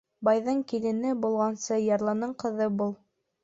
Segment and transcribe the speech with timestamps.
[0.27, 2.95] Байҙың килене булғансы, ярлының ҡыҙы бул.